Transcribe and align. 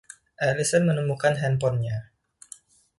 Allison 0.47 0.83
menemukan 0.89 1.33
handphone-nya. 1.41 1.97